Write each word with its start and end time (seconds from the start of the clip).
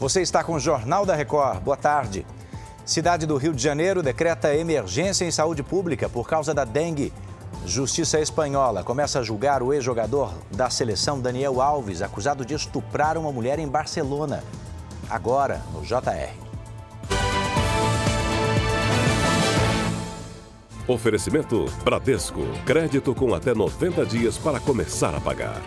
Você 0.00 0.22
está 0.22 0.42
com 0.42 0.54
o 0.54 0.58
Jornal 0.58 1.04
da 1.04 1.14
Record. 1.14 1.60
Boa 1.60 1.76
tarde. 1.76 2.24
Cidade 2.86 3.26
do 3.26 3.36
Rio 3.36 3.52
de 3.52 3.62
Janeiro 3.62 4.02
decreta 4.02 4.56
emergência 4.56 5.26
em 5.26 5.30
saúde 5.30 5.62
pública 5.62 6.08
por 6.08 6.26
causa 6.26 6.54
da 6.54 6.64
dengue. 6.64 7.12
Justiça 7.66 8.18
espanhola 8.18 8.82
começa 8.82 9.18
a 9.18 9.22
julgar 9.22 9.62
o 9.62 9.74
ex-jogador 9.74 10.32
da 10.50 10.70
seleção 10.70 11.20
Daniel 11.20 11.60
Alves, 11.60 12.00
acusado 12.00 12.46
de 12.46 12.54
estuprar 12.54 13.18
uma 13.18 13.30
mulher 13.30 13.58
em 13.58 13.68
Barcelona. 13.68 14.42
Agora, 15.10 15.60
no 15.74 15.82
JR. 15.82 16.32
Oferecimento 20.88 21.66
Bradesco. 21.84 22.40
Crédito 22.64 23.14
com 23.14 23.34
até 23.34 23.52
90 23.52 24.06
dias 24.06 24.38
para 24.38 24.58
começar 24.60 25.14
a 25.14 25.20
pagar. 25.20 25.60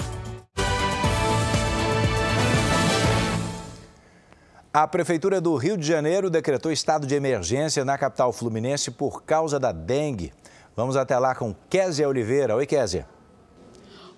A 4.76 4.88
Prefeitura 4.88 5.40
do 5.40 5.55
Rio 5.55 5.77
de 5.77 5.86
Janeiro 5.86 6.32
decretou 6.32 6.72
estado 6.72 7.05
de 7.05 7.14
emergência 7.14 7.86
na 7.86 7.95
capital 7.95 8.34
fluminense 8.34 8.90
por 8.90 9.22
causa 9.22 9.59
da 9.59 9.72
dengue. 9.72 10.34
Vamos 10.76 10.98
até 10.98 11.16
lá 11.20 11.36
com 11.36 11.54
Késia 11.70 12.09
Oliveira. 12.09 12.55
Oi, 12.55 12.66
Késia. 12.66 13.05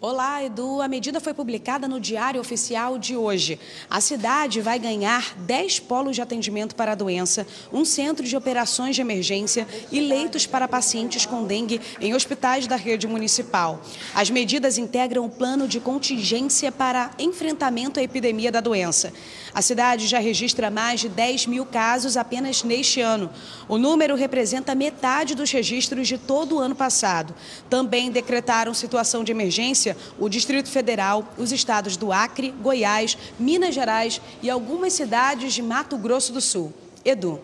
Olá, 0.02 0.44
Edu. 0.44 0.82
A 0.82 0.90
medida 0.90 1.22
foi 1.22 1.34
publicada 1.34 1.88
no 1.88 2.02
Diário 2.02 2.42
Oficial 2.42 2.98
de 2.98 3.16
hoje. 3.16 3.58
A 3.90 4.02
cidade 4.02 4.60
vai 4.60 4.78
ganhar 4.78 5.34
10 5.38 5.80
polos 5.80 6.18
de 6.18 6.22
atendimento 6.22 6.76
para 6.76 6.92
a 6.92 6.96
doença, 6.96 7.48
um 7.72 7.86
centro 7.86 8.28
de 8.28 8.36
operações 8.36 8.96
de 8.96 9.02
emergência 9.02 9.66
e 9.90 10.02
leitos 10.02 10.46
para 10.46 10.68
pacientes 10.68 11.26
com 11.26 11.46
dengue 11.46 11.80
em 12.02 12.14
hospitais 12.14 12.68
da 12.68 12.76
rede 12.76 13.08
municipal. 13.08 13.82
As 14.14 14.30
medidas 14.30 14.78
integram 14.78 15.26
o 15.26 15.30
plano 15.30 15.66
de 15.66 15.80
contingência 15.80 16.74
para 16.74 17.12
enfrentamento 17.18 17.98
à 17.98 18.04
epidemia 18.04 18.52
da 18.52 18.60
doença. 18.60 19.14
A 19.54 19.62
cidade 19.62 20.08
já 20.08 20.20
registra 20.20 20.70
mais 20.70 21.00
de 21.00 21.08
10 21.08 21.46
mil 21.46 21.66
casos 21.66 22.18
apenas 22.18 22.66
neste 22.66 23.00
ano. 23.00 23.30
O 23.70 23.78
número 23.78 24.14
representa 24.16 24.76
metade 24.76 25.36
dos 25.36 25.50
registros 25.52 26.06
de 26.06 26.18
todo 26.18 26.58
o 26.58 26.60
ano 26.60 26.76
passado. 26.76 27.34
Também 27.70 28.12
decretaram 28.12 28.74
situação 28.74 29.24
de 29.24 29.32
emergência 29.32 29.85
o 30.18 30.30
Distrito 30.30 30.70
Federal, 30.70 31.26
os 31.38 31.52
estados 31.52 31.98
do 31.98 32.14
Acre, 32.14 32.52
Goiás, 32.52 33.18
Minas 33.38 33.76
Gerais 33.76 34.22
e 34.42 34.50
algumas 34.50 34.94
cidades 34.94 35.54
de 35.54 35.62
Mato 35.62 35.98
Grosso 35.98 36.32
do 36.32 36.40
Sul. 36.40 36.74
Edu. 37.04 37.42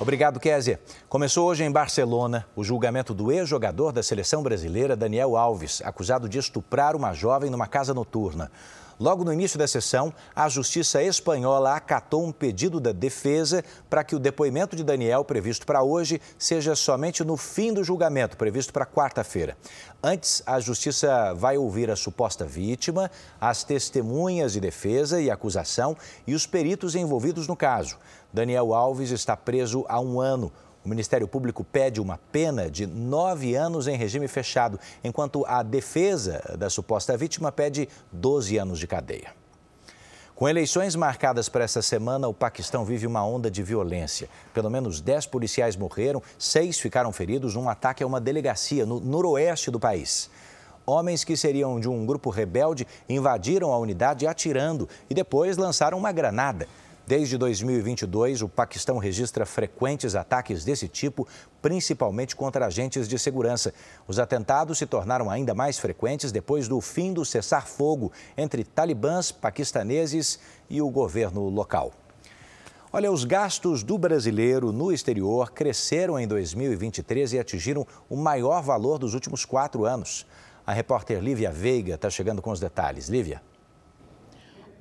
Obrigado, 0.00 0.40
Kézia. 0.40 0.80
Começou 1.10 1.46
hoje 1.46 1.62
em 1.62 1.70
Barcelona 1.70 2.46
o 2.56 2.64
julgamento 2.64 3.12
do 3.12 3.30
ex-jogador 3.30 3.92
da 3.92 4.02
seleção 4.02 4.42
brasileira, 4.42 4.96
Daniel 4.96 5.36
Alves, 5.36 5.82
acusado 5.84 6.26
de 6.26 6.38
estuprar 6.38 6.96
uma 6.96 7.12
jovem 7.12 7.50
numa 7.50 7.66
casa 7.66 7.92
noturna. 7.92 8.50
Logo 9.00 9.24
no 9.24 9.32
início 9.32 9.58
da 9.58 9.66
sessão, 9.66 10.12
a 10.36 10.46
Justiça 10.46 11.02
Espanhola 11.02 11.74
acatou 11.74 12.22
um 12.22 12.30
pedido 12.30 12.78
da 12.78 12.92
defesa 12.92 13.64
para 13.88 14.04
que 14.04 14.14
o 14.14 14.18
depoimento 14.18 14.76
de 14.76 14.84
Daniel, 14.84 15.24
previsto 15.24 15.64
para 15.64 15.82
hoje, 15.82 16.20
seja 16.38 16.76
somente 16.76 17.24
no 17.24 17.34
fim 17.38 17.72
do 17.72 17.82
julgamento, 17.82 18.36
previsto 18.36 18.74
para 18.74 18.84
quarta-feira. 18.84 19.56
Antes, 20.02 20.42
a 20.44 20.60
Justiça 20.60 21.32
vai 21.32 21.56
ouvir 21.56 21.90
a 21.90 21.96
suposta 21.96 22.44
vítima, 22.44 23.10
as 23.40 23.64
testemunhas 23.64 24.52
de 24.52 24.60
defesa 24.60 25.18
e 25.18 25.30
acusação 25.30 25.96
e 26.26 26.34
os 26.34 26.46
peritos 26.46 26.94
envolvidos 26.94 27.48
no 27.48 27.56
caso. 27.56 27.96
Daniel 28.30 28.74
Alves 28.74 29.12
está 29.12 29.34
preso 29.34 29.82
há 29.88 29.98
um 29.98 30.20
ano. 30.20 30.52
O 30.84 30.88
Ministério 30.88 31.28
Público 31.28 31.62
pede 31.62 32.00
uma 32.00 32.18
pena 32.32 32.70
de 32.70 32.86
nove 32.86 33.54
anos 33.54 33.86
em 33.86 33.96
regime 33.96 34.26
fechado, 34.26 34.80
enquanto 35.04 35.44
a 35.46 35.62
defesa 35.62 36.56
da 36.58 36.70
suposta 36.70 37.16
vítima 37.16 37.52
pede 37.52 37.88
12 38.10 38.56
anos 38.56 38.78
de 38.78 38.86
cadeia. 38.86 39.40
Com 40.34 40.48
eleições 40.48 40.96
marcadas 40.96 41.50
para 41.50 41.64
essa 41.64 41.82
semana, 41.82 42.26
o 42.26 42.32
Paquistão 42.32 42.82
vive 42.82 43.06
uma 43.06 43.22
onda 43.22 43.50
de 43.50 43.62
violência. 43.62 44.26
Pelo 44.54 44.70
menos 44.70 44.98
10 44.98 45.26
policiais 45.26 45.76
morreram, 45.76 46.22
seis 46.38 46.78
ficaram 46.78 47.12
feridos 47.12 47.54
num 47.56 47.68
ataque 47.68 48.02
a 48.02 48.06
uma 48.06 48.18
delegacia 48.18 48.86
no 48.86 49.00
noroeste 49.00 49.70
do 49.70 49.78
país. 49.78 50.30
Homens 50.86 51.24
que 51.24 51.36
seriam 51.36 51.78
de 51.78 51.90
um 51.90 52.06
grupo 52.06 52.30
rebelde 52.30 52.86
invadiram 53.06 53.70
a 53.70 53.78
unidade 53.78 54.26
atirando 54.26 54.88
e 55.10 55.14
depois 55.14 55.58
lançaram 55.58 55.98
uma 55.98 56.10
granada. 56.10 56.66
Desde 57.10 57.36
2022, 57.36 58.40
o 58.40 58.48
Paquistão 58.48 58.96
registra 58.96 59.44
frequentes 59.44 60.14
ataques 60.14 60.64
desse 60.64 60.86
tipo, 60.86 61.26
principalmente 61.60 62.36
contra 62.36 62.66
agentes 62.66 63.08
de 63.08 63.18
segurança. 63.18 63.74
Os 64.06 64.20
atentados 64.20 64.78
se 64.78 64.86
tornaram 64.86 65.28
ainda 65.28 65.52
mais 65.52 65.76
frequentes 65.76 66.30
depois 66.30 66.68
do 66.68 66.80
fim 66.80 67.12
do 67.12 67.24
cessar-fogo 67.24 68.12
entre 68.36 68.62
talibãs, 68.62 69.32
paquistaneses 69.32 70.38
e 70.70 70.80
o 70.80 70.88
governo 70.88 71.48
local. 71.48 71.92
Olha, 72.92 73.10
os 73.10 73.24
gastos 73.24 73.82
do 73.82 73.98
brasileiro 73.98 74.70
no 74.70 74.92
exterior 74.92 75.50
cresceram 75.50 76.16
em 76.16 76.28
2023 76.28 77.32
e 77.32 77.40
atingiram 77.40 77.84
o 78.08 78.14
maior 78.14 78.62
valor 78.62 79.00
dos 79.00 79.14
últimos 79.14 79.44
quatro 79.44 79.84
anos. 79.84 80.24
A 80.64 80.72
repórter 80.72 81.20
Lívia 81.20 81.50
Veiga 81.50 81.96
está 81.96 82.08
chegando 82.08 82.40
com 82.40 82.52
os 82.52 82.60
detalhes. 82.60 83.08
Lívia. 83.08 83.42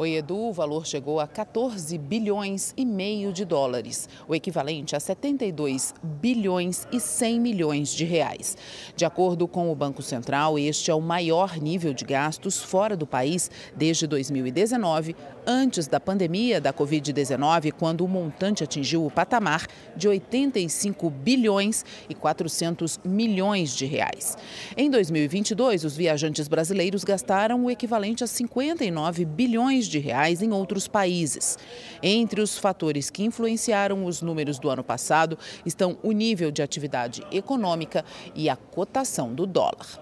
Oi, 0.02 0.16
Edu, 0.16 0.48
o 0.48 0.54
valor 0.54 0.88
chegou 0.88 1.20
a 1.20 1.28
14 1.28 1.98
bilhões 1.98 2.74
e 2.78 2.86
meio 2.86 3.34
de 3.34 3.44
dólares, 3.44 4.08
o 4.30 4.34
equivalente 4.34 4.96
a 4.96 5.00
72 5.00 5.94
bilhões 6.02 6.88
e 6.90 7.02
100 7.02 7.38
milhões 7.42 7.94
de 7.94 8.06
reais. 8.06 8.56
De 8.96 9.04
acordo 9.04 9.46
com 9.46 9.70
o 9.70 9.76
Banco 9.76 10.02
Central, 10.02 10.58
este 10.58 10.90
é 10.90 10.96
o 10.96 11.02
maior 11.02 11.58
nível 11.58 11.94
de 11.94 12.06
gastos 12.06 12.64
fora 12.64 12.96
do 12.96 13.06
país 13.06 13.52
desde 13.76 14.08
2019, 14.08 15.18
antes 15.46 15.86
da 15.86 16.00
pandemia 16.00 16.62
da 16.62 16.72
Covid-19, 16.72 17.74
quando 17.74 18.06
o 18.06 18.08
montante 18.08 18.64
atingiu 18.64 19.06
o 19.06 19.12
patamar 19.12 19.68
de 19.98 20.08
85 20.08 21.09
bilhões 21.09 21.84
e 22.08 22.16
400 22.16 23.02
milhões 23.04 23.76
de 23.76 23.86
reais. 23.86 24.38
Em 24.78 24.90
2022, 24.90 25.84
os 25.84 25.98
viajantes 25.98 26.48
brasileiros 26.48 27.04
gastaram 27.04 27.66
o 27.66 27.70
equivalente 27.70 28.24
a 28.24 28.28
59 28.28 29.26
bilhões 29.26 29.89
de 29.90 30.00
reais 30.00 30.42
em 30.42 30.52
outros 30.52 30.88
países. 30.88 31.58
Entre 32.02 32.42
os 32.42 32.58
fatores 32.58 33.10
que 33.10 33.24
influenciaram 33.24 34.06
os 34.06 34.22
números 34.22 34.60
do 34.60 34.70
ano 34.70 34.84
passado 34.84 35.38
estão 35.66 35.98
o 36.04 36.12
nível 36.12 36.52
de 36.52 36.62
atividade 36.62 37.26
econômica 37.32 38.06
e 38.36 38.50
a 38.50 38.56
cotação 38.56 39.34
do 39.34 39.46
dólar. 39.46 40.00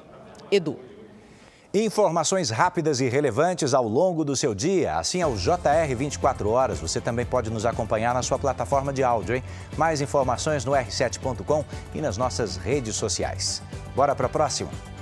Edu. 0.51 0.77
Informações 1.73 2.49
rápidas 2.49 3.01
e 3.01 3.09
relevantes 3.09 3.73
ao 3.73 3.87
longo 3.87 4.23
do 4.23 4.35
seu 4.35 4.55
dia, 4.55 4.97
assim 4.97 5.21
ao 5.21 5.35
JR 5.35 5.95
24 5.95 6.49
horas. 6.49 6.79
Você 6.79 7.01
também 7.01 7.25
pode 7.25 7.51
nos 7.51 7.65
acompanhar 7.65 8.13
na 8.13 8.23
sua 8.23 8.39
plataforma 8.39 8.93
de 8.93 9.03
áudio, 9.03 9.35
hein? 9.35 9.43
Mais 9.77 10.01
informações 10.01 10.63
no 10.63 10.71
r7.com 10.71 11.65
e 11.93 12.01
nas 12.01 12.17
nossas 12.17 12.55
redes 12.55 12.95
sociais. 12.95 13.61
Bora 13.95 14.15
para 14.15 14.27
a 14.27 14.29
próxima? 14.29 14.96